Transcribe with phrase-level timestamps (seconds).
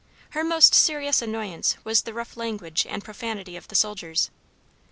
[0.31, 4.31] Her most serious annoyance was the rough language and profanity of the soldiers.